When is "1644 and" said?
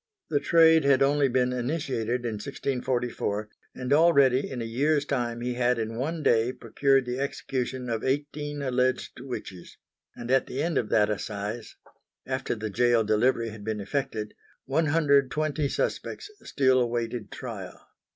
2.41-3.93